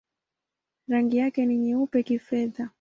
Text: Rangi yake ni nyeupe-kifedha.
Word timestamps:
Rangi 0.87 1.17
yake 1.17 1.45
ni 1.45 1.57
nyeupe-kifedha. 1.57 2.69